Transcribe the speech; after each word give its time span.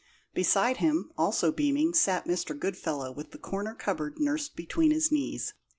Beside 0.33 0.77
him, 0.77 1.11
also 1.15 1.51
beaming, 1.51 1.93
sat 1.93 2.25
Mr. 2.25 2.57
Goodfellow, 2.57 3.11
with 3.11 3.29
the 3.29 3.37
corner 3.37 3.75
cupboard 3.75 4.17
nursed 4.19 4.55
between 4.55 4.89
his 4.89 5.11
knees. 5.11 5.53